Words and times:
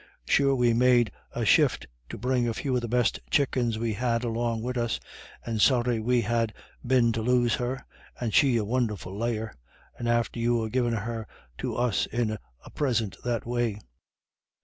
"Sure 0.25 0.55
we 0.55 0.73
made 0.73 1.11
a 1.35 1.45
shift 1.45 1.85
to 2.09 2.17
bring 2.17 2.47
a 2.47 2.55
few 2.55 2.73
of 2.75 2.81
the 2.81 2.87
best 2.87 3.19
chickens 3.29 3.77
we 3.77 3.93
had 3.93 4.23
along 4.23 4.63
wid 4.63 4.75
us, 4.75 4.99
and 5.45 5.61
sorry 5.61 5.99
we'd 5.99 6.23
ha' 6.25 6.45
been 6.83 7.11
to 7.11 7.21
lose 7.21 7.53
her, 7.57 7.85
and 8.19 8.33
she 8.33 8.57
a 8.57 8.65
won'erful 8.65 9.15
layer, 9.15 9.53
and 9.95 10.09
after 10.09 10.39
you 10.39 10.63
a 10.63 10.71
givin' 10.71 10.93
her 10.93 11.27
to 11.59 11.75
us 11.75 12.07
in 12.07 12.31
a 12.65 12.69
prisint 12.71 13.15
that 13.23 13.45
way." 13.45 13.77